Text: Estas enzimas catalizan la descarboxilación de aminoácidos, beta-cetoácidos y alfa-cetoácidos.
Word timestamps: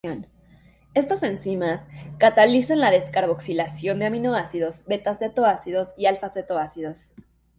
Estas 0.95 1.21
enzimas 1.21 1.87
catalizan 2.17 2.79
la 2.79 2.89
descarboxilación 2.89 3.99
de 3.99 4.07
aminoácidos, 4.07 4.81
beta-cetoácidos 4.87 5.93
y 5.95 6.07
alfa-cetoácidos. 6.07 7.11